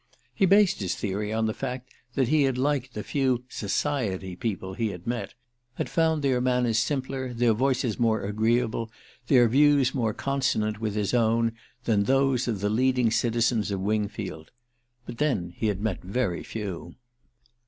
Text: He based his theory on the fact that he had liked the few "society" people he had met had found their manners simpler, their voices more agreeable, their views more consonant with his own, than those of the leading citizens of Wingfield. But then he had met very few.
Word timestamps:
He 0.33 0.47
based 0.47 0.79
his 0.79 0.95
theory 0.95 1.31
on 1.31 1.45
the 1.45 1.53
fact 1.53 1.93
that 2.15 2.27
he 2.29 2.41
had 2.41 2.57
liked 2.57 2.95
the 2.95 3.03
few 3.03 3.43
"society" 3.49 4.35
people 4.35 4.73
he 4.73 4.87
had 4.89 5.05
met 5.05 5.35
had 5.75 5.91
found 5.91 6.23
their 6.23 6.41
manners 6.41 6.79
simpler, 6.79 7.35
their 7.35 7.53
voices 7.53 7.99
more 7.99 8.23
agreeable, 8.23 8.89
their 9.27 9.47
views 9.47 9.93
more 9.93 10.15
consonant 10.15 10.81
with 10.81 10.95
his 10.95 11.13
own, 11.13 11.51
than 11.83 12.05
those 12.05 12.47
of 12.47 12.61
the 12.61 12.69
leading 12.71 13.11
citizens 13.11 13.69
of 13.69 13.79
Wingfield. 13.79 14.49
But 15.05 15.19
then 15.19 15.53
he 15.55 15.67
had 15.67 15.81
met 15.81 16.01
very 16.01 16.41
few. 16.41 16.95